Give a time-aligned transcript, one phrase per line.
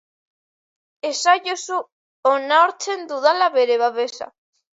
[1.09, 1.77] Esaiozu
[2.31, 4.31] onartzen dudala bere babesa.